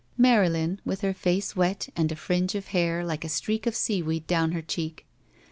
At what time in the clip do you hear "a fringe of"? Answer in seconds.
2.11-2.69